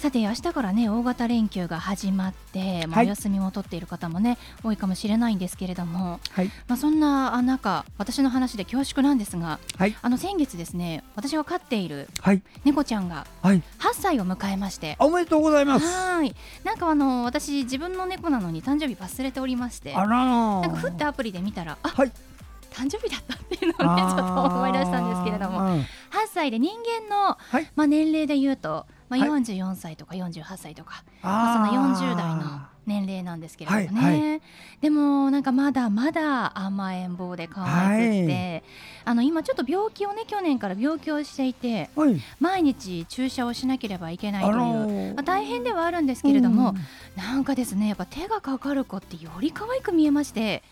[0.00, 12.08] さて明日からね大型連休が始まって、まあ、お休みも取っている方もね、多いかもしれないんですけれども、はい、まあ、そんな中私の話で恐縮なんですが、はい、あの先月ですね私が飼っている
[12.64, 13.60] 猫ちゃんが8
[13.92, 15.84] 歳を迎えまして、おめでとうございます。
[15.84, 16.34] はい。
[16.64, 22.12] なんかあの私自分の猫なのに誕生日忘れておりましてなんかふってアプリで見たらあ、はい、
[22.70, 25.84] 誕生日だったっていうのをねちょっと思い出したんですけれども、8
[26.32, 26.72] 歳で人
[27.08, 32.42] 間の、はい、まあ、年齢でいうとまあ、44歳とか48歳とか、まあ、その40代の
[32.86, 34.40] 年齢なんですけれどもね、
[34.80, 38.62] でもなんかまだまだ甘えん坊で可愛くて、はい、
[39.04, 46.76] あの今ちょっと病気をね去年から病気をしていて、はい、毎日注射をしなければいけないという、まあ、大変ではあるんですけれども、うん、
[47.22, 50.62] なんかですねやっぱ手がかかる子ってより可愛く見えまして。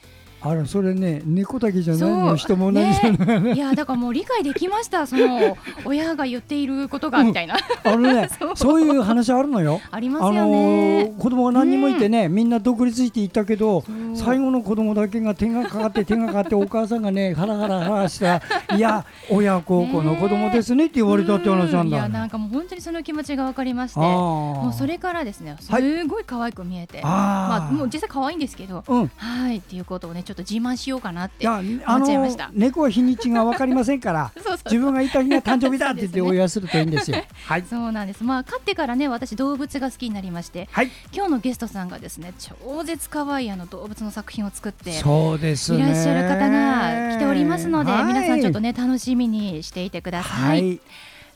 [0.40, 5.06] あらそれね猫だけじゃないの人も同じね、いやだからもう理解できました。
[5.08, 8.80] その親が言っていることがみたいな、うん、あのね そう。
[8.80, 9.80] いう話あるのよ。
[9.90, 18.40] ありますよね、あのー、子供が何人もいてね、うん、みんな独立していったけど最後の子供だけが手がかかって手がかかってお母さんがね ハラハラハラした。
[18.76, 24.00] いや親孝行の子供ですねって言われたって話なんだ、いやなんかもう本当にその気持ちが分かりまして。
[24.00, 25.70] もうそれからですねす
[26.06, 31.62] ごい可愛く見えて、はい、まあもう実際可愛いんですけど、うん、はいっていうことをねちょっと自慢しようかなって思っ
[32.06, 32.50] ちゃいました。
[32.52, 34.30] 猫は日にちが分かりませんから
[34.66, 37.16] 自分がいた日が誕生日だって言って お祝いするといいんですよ。
[37.46, 38.22] はい、そうなんです。
[38.22, 50.80] まあ飼ってからね私動物が好きになりまして、はい、今日のゲストさんがですね超絶可愛いあの動物の作品を作ってそうですいらっしゃる方が来ておりますので、はい、皆さんちょっとね楽しみにしていてください、はい、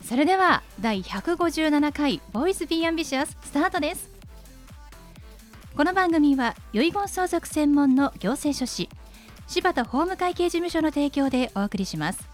[0.06, 4.11] それでは第157回 Boys Be Ambitious スタートです
[5.74, 8.90] この番組は遺言相続専門の行政書士
[9.46, 12.28] 柴田法務会計事務所の提供でお送りします。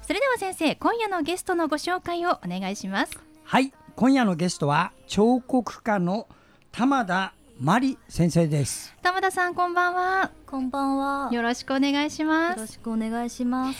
[0.00, 3.12] それでは先生今夜のゲストのご紹介をお願いします。
[3.44, 6.26] はい今夜のゲストは彫刻家の
[6.72, 8.94] 玉田真理先生です。
[9.02, 10.30] 玉田さんこんばんは。
[10.46, 11.28] こんばんは。
[11.30, 12.56] よろしくお願いします。
[12.56, 13.78] よろしくお願いします。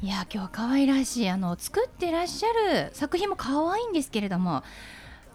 [0.00, 4.62] いや今日は可愛らしいあの作ってらっしゃる作品も可愛いんですけれども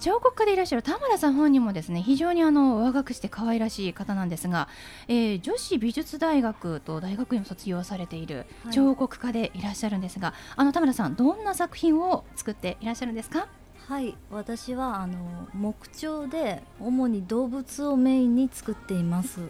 [0.04, 4.68] 彫刻家でいらっしゃる田村さん本人もですね非常にあの若くして可愛らしい方なんですが、
[5.08, 13.48] えー、女子美術大学と大学院を卒業されている彫刻家でいらっしゃるんですが、はい、あの田村さんどんな作品を作っていらっしゃるんですか？
[13.88, 19.50] はい私はあの木彫で主に動物をメインに作っています。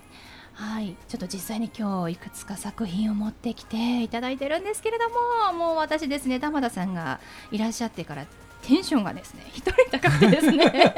[0.53, 7.19] はい、ちょっと実際に今日いくつか作品を持ってきていただいてるんですけれどももう私ですね玉田さんが
[7.51, 8.27] いらっしゃってから
[8.63, 10.65] テンションがですね一人高くてですね。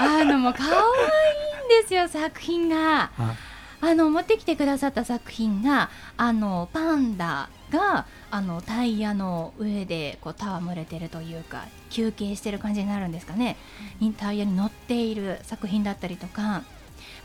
[0.00, 3.10] あのもう可愛いんですよ作品が。
[3.18, 3.94] あ。
[3.94, 13.56] の持ってきてくださった作品があのパンダがあのタイヤの上でこう戯れてるというか休憩してる感じになるんですかね、
[14.02, 16.64] うん、タイヤに乗っている作品だったりとか、ま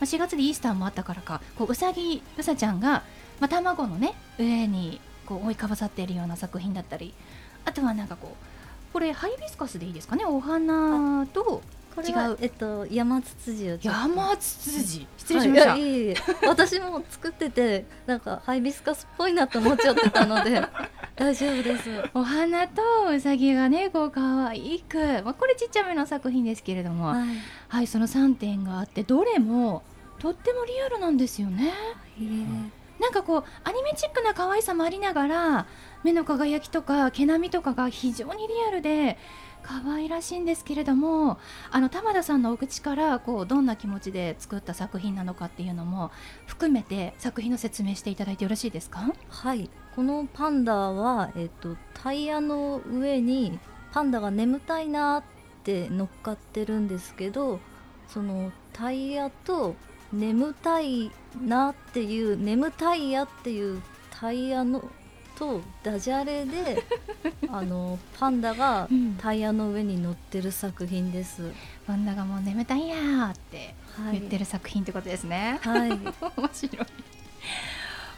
[0.01, 1.41] あ、4月でイースターもあったからか。
[1.57, 3.03] こううさぎうさちゃんが、
[3.39, 7.13] まあ、卵のね上にこう覆いかぶさっているような作品だったり。
[7.65, 8.52] あとはなんかこう
[8.93, 10.23] これハイビスカスでいいですかね？
[10.23, 11.61] お花と
[11.97, 12.37] 違う。
[12.41, 15.07] えっと山ツツジを山ツツジ。
[15.17, 16.15] 失礼しました、はい、いい
[16.47, 20.61] 私も作っててなんかハイビスカスっぽいなと思っちゃってたので
[21.15, 21.89] 大丈夫です。
[22.13, 22.81] お花と
[23.15, 24.97] うさぎがねこう可愛く。
[25.23, 27.27] まあこれちっちゃめの作品ですけれども、はい、
[27.69, 29.83] はい、その3点があってどれも
[30.19, 31.73] とってもリアルなんですよね。
[33.03, 35.67] なんかこうアニメチックな可愛さもありながら
[36.03, 39.17] 目の輝きとか毛並みとかが非常にリアルで
[39.61, 41.37] 可愛らしいんですけれども
[41.69, 46.11] あの玉田さんのお口からこうどんな気持ちで作った作品なのかっていうのも
[46.47, 49.13] 含めて作品の説明していただいてよろしいですか？
[49.29, 49.69] はい。
[49.95, 53.59] このパンダは、えっと、タイヤの上に
[53.91, 55.23] パンダが眠たいなっ
[55.63, 57.59] て乗っかってるんですけど
[58.07, 59.75] そのタイヤと
[60.13, 61.11] 眠たい
[61.45, 63.81] なっていう眠たいやっていう
[64.11, 64.83] タイヤの
[65.35, 66.83] とダジャレで
[67.49, 68.87] あのパンダが
[69.17, 71.53] タイヤの上に乗ってる作品です、うん、
[71.87, 74.19] パンダがもう眠たいやってはい。
[74.19, 75.59] 言ってる作品ってことですね。
[75.61, 75.89] はい。
[75.91, 76.01] 面
[76.51, 76.87] 白い。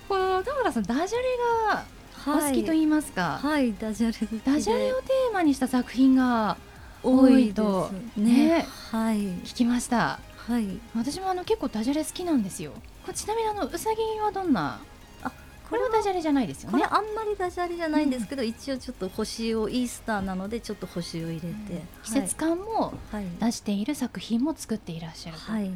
[0.07, 1.23] この田村さんダジャレ
[1.71, 1.83] が
[2.27, 6.57] お好きと言いますか、はいダジャレダジャレをテーマにした作品が
[7.03, 8.47] 多多いいとね。
[8.47, 9.17] ねはい。
[9.17, 10.19] 聞きました。
[10.47, 12.71] はい私もあの結構ダジャレ好きなんですよ。
[13.03, 14.79] これちなみにあのうさぎはどんな？
[15.23, 15.31] あ
[15.69, 16.77] これはダジャレじゃないですよね。
[16.77, 25.51] これあんまりダジャレじゃないんですけど、一応ちょっと星をイースターなのでちょっと星を入れて、季節感もはい出している作品も作っていらっしゃると。
[25.51, 25.71] はい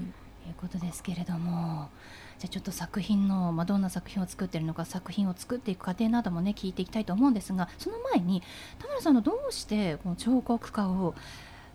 [0.50, 1.90] いうことですけれども
[2.40, 8.42] じゃあちょっと作品の、まあ、どんな作品を作っているのか作品を作っていく過程などもね聞いていきたいと思うんですがその前に
[8.80, 11.14] 田村さんのどうしてこの彫刻家を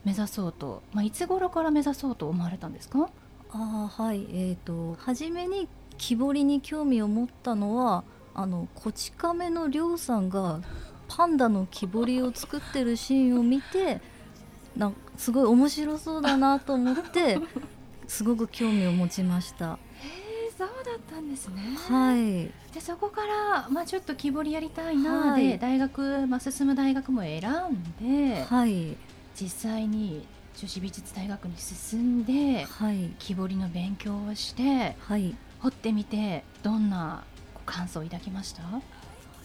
[0.05, 3.09] 目指そうと、まあ、いつ頃から目指そうと思われたんですか？
[3.51, 8.03] あーはいえー、と初めに木彫りに興味を持ったのは
[8.35, 10.61] あのこち亀のりょうさんが
[11.09, 14.01] パンダの木彫りを作ってるシーンを見て
[14.77, 17.39] なんすごい面白そうだなと思って
[18.09, 19.79] すごく興味を持ちました。
[20.03, 21.63] えー、そうだったんですね。
[21.89, 22.51] はい。
[22.75, 25.47] でそこから、まあ、ちょっと木彫りやりたいなはい。
[25.51, 28.97] で、大学、まあ、進む大学も選んで、はい
[29.41, 30.27] 実際に
[30.57, 33.11] 女子美術大学に進んではい。
[33.19, 35.35] 木彫りの勉強をしてはい。
[35.61, 37.25] 掘ってみてどんな
[37.67, 38.63] 感想を抱きました？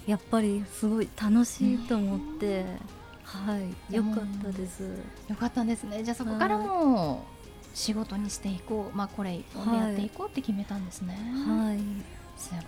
[0.06, 2.66] やっぱりすごい楽しいと思って、
[3.24, 3.58] は
[3.90, 3.96] い。
[3.96, 4.82] よかったです。
[5.28, 6.04] よかったんですね。
[6.04, 7.26] じゃあそこからも
[7.74, 8.98] 仕事にしていこう。
[8.98, 11.80] まあこれ一本でやっていこうって決めたんですね、はい。
[12.38, 12.62] すごい、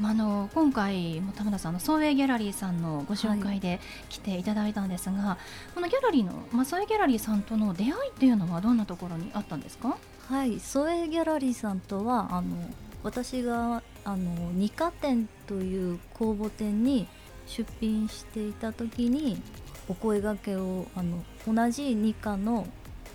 [0.00, 5.38] まあ、あの今回も田村さんの創営ギャラリーさんのご紹介で来ていただいたんですが、
[5.74, 9.96] このギャラリーの、まあ、創営ギャラリーさんとの出会いっていうのはどんなところにあったんですか？
[10.28, 12.56] はい、ソエギャラリーさんとはあの
[13.02, 17.06] 私があの二課店という公募店に
[17.46, 19.40] 出品していた時に
[19.88, 22.66] お声掛けをあの同じ二課の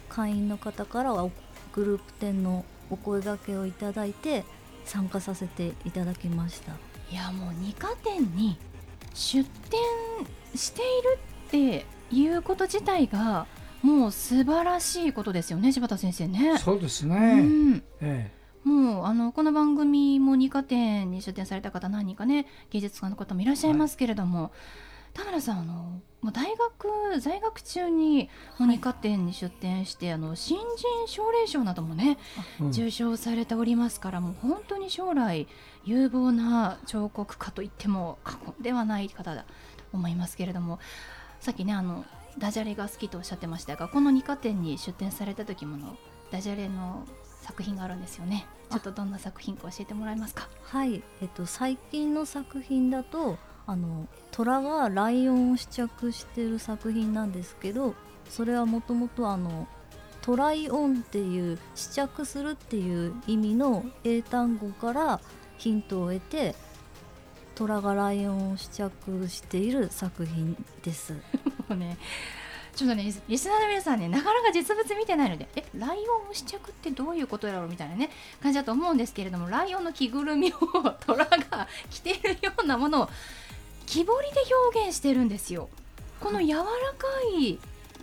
[0.08, 1.30] 会員の方からは
[1.74, 4.46] グループ店のお声掛けをいただいて
[4.89, 6.74] 参加させていただきました
[7.12, 8.57] いやもう二課店に
[9.13, 9.80] 出店
[10.56, 13.45] しているっていうこと自体が
[13.83, 16.57] もう素晴らしいことですよね柴田先生ね。
[16.57, 17.41] そうですうね。
[17.41, 18.31] んえ
[18.63, 24.51] もうあのこの番組も二課店に出店された方何人かね芸術家の方もいらっしゃいますけれども、
[25.19, 25.74] 田村さんあの
[26.21, 28.30] もう大学在学中に
[28.60, 32.18] 二課店に出店して、あの新人奨励賞などもね、
[32.60, 32.69] えうん。
[32.69, 35.48] 受賞されておりますからもう本当に将来
[35.86, 39.48] 有望な彫刻家といっても過言ではない方だと
[39.94, 40.80] 思いますけれども
[41.39, 42.06] さっきねあの
[42.38, 45.98] ダジャレが好きとおっしゃってましたがこの二課店に出展された時もの
[46.31, 47.06] ダジャレの
[47.42, 48.45] 作品があるんですよね。
[48.69, 50.48] ちょっとどんな作品か教えてもらえますか？
[50.63, 53.38] はい、えっと、最近の作品だと
[53.69, 57.94] あの虎がライオンを試着してる作品なんですけど
[58.27, 59.68] それはもともとあの
[60.24, 65.21] トライオンっていう試着するっていう意味の英単語から
[65.57, 66.56] ヒントを得て
[67.54, 71.13] 虎がライオンを試着している作品です。
[71.13, 71.19] も
[71.71, 71.98] うね
[72.75, 78.10] ちょっとねリスナーの皆さんねなかなか実物見てないのでえライオンを試着ってどういうことだろうみたいなね
[78.42, 80.56] 感じだと思うんですけれどもライオンの着ぐるみを
[81.06, 83.09] 虎が着ているようなものを
[83.90, 84.42] 木彫りで
[84.72, 85.68] 表現してるんですよ
[86.19, 86.68] この柔らか
[87.42, 87.58] い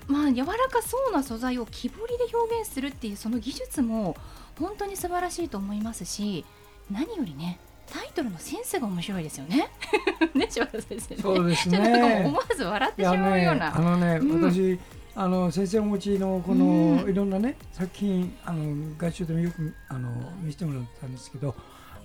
[0.09, 4.17] まあ柔らかそうな素材を木彫りで表現するっていうその技術も
[4.59, 6.45] 本当に素晴らしいと思いますし
[6.91, 9.69] 何よりねタイトルのセンスが面白いですよね。
[10.35, 11.23] ね柴田先生ね。
[11.23, 12.37] そうですね思。
[12.37, 13.77] わず笑ってしまうような。
[13.77, 14.81] あのね、うん私
[15.15, 21.55] あの先生お持ちのこの、うんいろんなね作品あの合唱でもよくあの見せてもらったんですけど、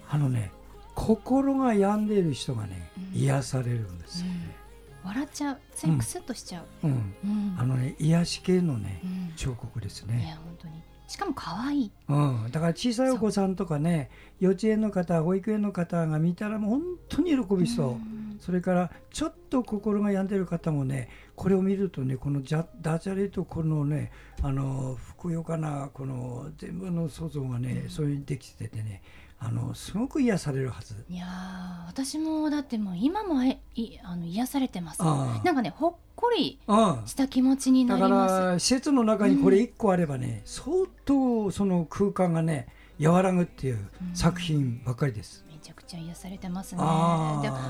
[0.07, 0.51] あのね
[0.95, 4.55] 心が病んでいる人がね、うん癒されるんですよね。
[5.03, 6.87] 笑っちゃう、ついクスッとしちゃう。
[6.87, 10.27] うん、うんあのね癒し系のねうん彫刻ですいね。
[10.29, 10.81] や本当に。
[11.07, 11.91] しかも可愛い。
[12.07, 17.91] うん、だから小さいお子さんとかね幼稚園の方保育園の方が見たらもう本当に喜びそう。
[17.95, 29.01] んそれからちょっと心が病んでる方もねこれを見るとねこのジャダジャレとこのねあのふくよかなこの全部の想像がね、そういうにできててね
[29.43, 31.03] あのすごく癒されるはず。
[31.09, 35.01] いやー私もだってもう今もえいあの癒されてます。
[35.01, 38.33] なんかねほっこりうんした気持ちになだかります。
[38.33, 42.67] ら施設の中にこれ1個あればね、相当その空間がね
[43.01, 45.43] 和らぐっていう作品ばっかりです。
[45.49, 46.81] めちゃくちゃ癒されてますね。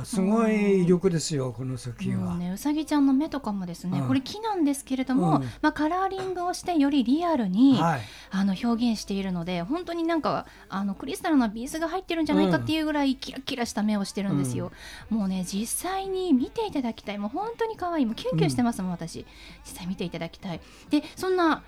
[0.03, 2.31] すごい威力ですよこの作品は。
[2.31, 4.07] もうね、うさぎちゃんの目とかもですね、うん。
[4.07, 5.43] これ木なんですけれども、うん。
[5.61, 8.01] まあ、カラーリングをしてよりリアルに、はい。
[8.31, 14.71] あの表現しているので本当になんかあのクリスタルなビーズが入ってるんじゃないかっていうぐらいキラキラした目をしてるんですよ、
[15.09, 17.17] もうね実際に見ていただきたい。
[17.17, 18.05] もう本当に可愛い。
[18.05, 19.25] もうキュンキュンしてますもん、私。
[19.65, 20.61] 実際見ていただきたい。
[20.89, 21.63] でそんな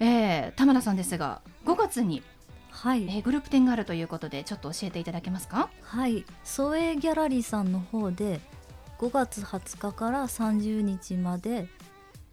[0.00, 2.22] えー、玉田さんですが5月に、
[2.84, 5.70] はい、えー、グループ展があるということでちょっと教えていただけますか？
[5.80, 6.26] はい。
[6.44, 8.40] ソエギャラリーさんの方で
[8.98, 11.66] 5月20日から30日まで、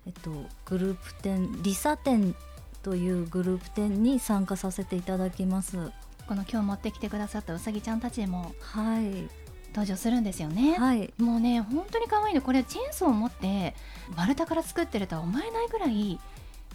[0.06, 0.34] えっと、
[0.66, 2.36] グループ展リサ展
[2.84, 5.78] というグループ展に参加させていただきます。
[6.28, 9.30] この今日持ってきてくださったうさぎちゃんたちもはい。
[9.70, 11.14] 登場するんですよね、はい。
[11.18, 12.42] もうね本当に可愛いの。
[12.42, 13.74] これチェーンソーを持って
[14.18, 16.20] 丸太から作ってるとは思えないぐらい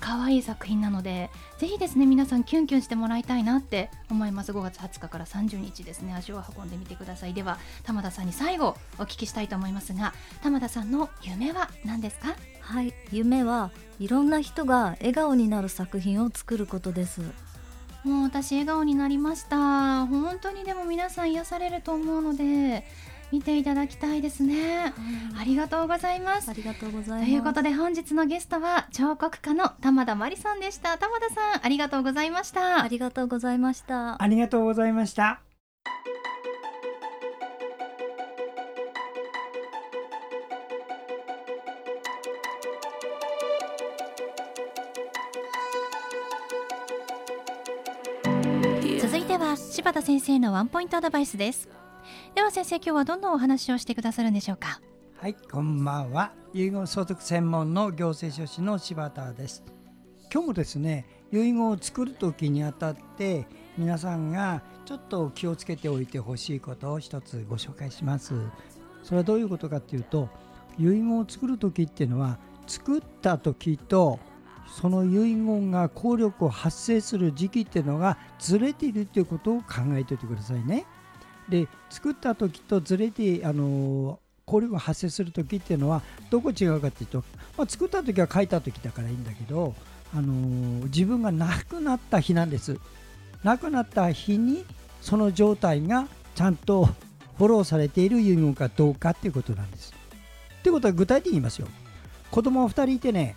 [0.01, 4.53] 可愛い作品なのでぜひですね皆さんキュンキュンしてもらいたいなって思います。
[4.53, 6.15] 5月20日から30日ですね。
[6.15, 7.35] 足を運んでみてください。
[7.35, 10.13] では玉田さんに最後お聞きしたいと思いますが
[10.43, 12.37] 玉田さんの夢は何ですか？
[12.61, 17.23] はい夢はいろんな人が笑顔になる作品を作ることです。
[18.05, 20.07] もう私笑顔になりました。
[20.07, 22.87] 本当にでも皆さん癒されると思うので
[23.33, 24.93] 見ていただきたいですね、
[25.39, 26.49] ありがとうございます。
[26.49, 27.31] ありがとうございとます。
[27.31, 30.97] いうことで本日のゲストは彫刻家の玉田真理さんでした。
[30.97, 32.83] 玉田さんありがとうございました。
[32.83, 34.23] ありがとうございました。
[34.23, 35.41] ありがとうございました。
[49.01, 51.69] 続いては柴田先生のワンポイントアドバイスです
[52.37, 54.79] では先生今日はどんなお話をしてくださるんでしょうか？
[55.17, 56.33] はい、こんばんは。
[56.53, 59.65] 遺言相続専門の行政書士の柴田です。
[60.31, 63.47] 今日もですね、遺言を作る時にあたって
[63.79, 68.35] 皆さんがちょっと気をつけておいてほしいことを一つご紹介します。
[69.03, 70.29] それはどういうことかっていうと、
[70.79, 74.19] 遺言を作る時っていうのは作った時と
[74.67, 80.85] その遺言が効力を発生する時期っていうのがずれているっていうことを考えておいてくださいね。
[81.49, 87.25] で作った時とずれてあの効力が発生する時っていうのはどこ違うかっていうと、
[87.57, 89.75] まあ、作った時は書いた時だからいいんだけど、
[90.15, 92.79] あの自分が亡くなった日なんです
[93.43, 94.65] 亡くなった日に
[95.01, 96.87] その状態がちゃんと
[97.39, 99.93] フォローされている遺言かどうかっていうことなんです。
[100.63, 101.69] ということは具体的に言いますよ
[102.33, 103.37] 子供2人いてね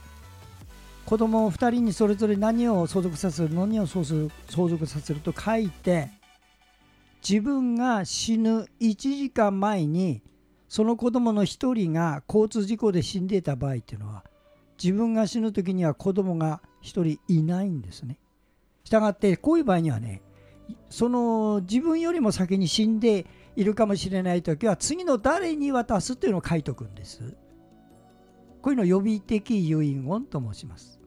[1.06, 6.10] 子供2人にそれぞれ何を相続させる何を相続させると書いて
[7.28, 10.22] 自分が死ぬ1時間前に
[10.68, 14.24] その子供の1人が交通事故で死んでいた場合っていうのは
[14.82, 18.20] 自分が死ぬ時には子供が1人いないんですね。
[18.84, 20.22] したがってこういう場合にはね
[20.90, 27.36] その自分よりも先に死んでいるかもしれない時は次の誰に渡すっていうのを書いとくんです。
[28.62, 31.00] こういうのを予備的遺言と申します。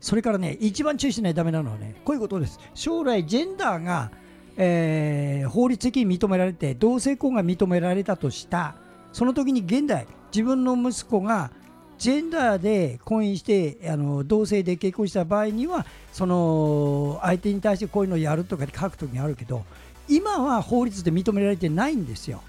[0.00, 2.58] それからね一番注意しないとダメなのはねこういうことです。
[2.74, 4.10] 将来ジェンダーが
[4.56, 8.74] えー法律的に認められて同性婚が認められたとした。
[9.12, 11.50] その時に現代自分の息子が
[11.98, 19.64] ジェンダーで婚姻してあの同性で結婚した場合にはその相手に対してこういうのをやるとかで書く時にあるけど
[20.08, 22.42] 今は法律で認められてないんですよ。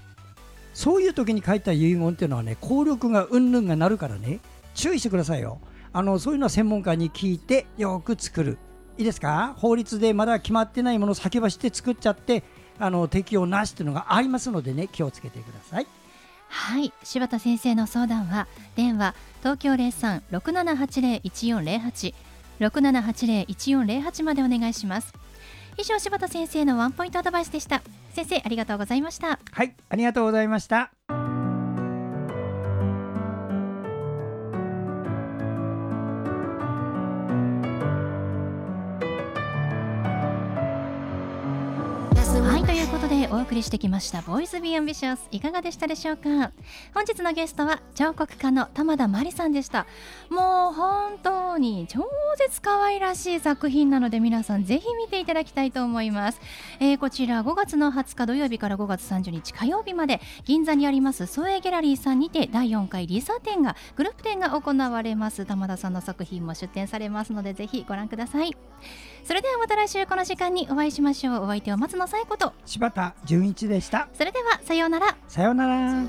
[0.72, 4.40] そういう時に書いた遺言っていうのはね効力がうんぬんがなるからね。
[4.74, 5.58] 注意してくださいよ。
[5.92, 8.58] あのそういうのは専門家に聞いてよく作る。
[8.98, 9.54] いいですか？
[9.58, 12.42] 法律でまだ決まってないものを先走って作っちゃって
[12.78, 15.86] あの適用なしっていうのがありますのでね気をつけてください。
[16.48, 16.92] はい。
[17.02, 18.46] 柴田先生の相談は
[18.76, 22.14] 電話東京0367801408
[22.60, 25.12] 6780-1408までお願いします。
[25.76, 27.82] 以上柴田先生のワンポイントアドバイスでした。
[28.12, 29.40] 先生ありがとうございました。
[29.50, 29.74] はい。
[29.88, 30.92] ありがとうございました
[43.54, 46.50] 送りしてきました「ボーイズ・ビー・アンビシャス」いかがでしたでしょうか？
[46.92, 49.86] 本日のゲストは彫刻家の玉田真理さんでした。
[50.28, 52.02] もう本当に超
[52.36, 56.40] 絶可愛らしい作品なので皆さんぜひ見ていただきたいと思います、
[56.80, 65.44] えーこちら5月の20日土曜日から5月30日火曜日まで銀座にありますソエギャラリーさんにて第4回リサ展がグループ展が行われます。
[65.44, 68.56] 玉田さんの作品も出展されますのでぜひご覧ください。
[69.22, 71.44] それではまた来週この時間にお会いしましょう。
[71.44, 74.08] お相手は松野紗友子と柴田純一でした。
[74.12, 75.16] それではさようなら。
[75.28, 76.04] さようなら